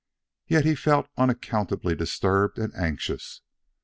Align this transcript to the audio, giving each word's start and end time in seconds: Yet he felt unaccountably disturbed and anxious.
Yet 0.47 0.65
he 0.65 0.73
felt 0.73 1.09
unaccountably 1.15 1.93
disturbed 1.93 2.57
and 2.57 2.73
anxious. 2.73 3.41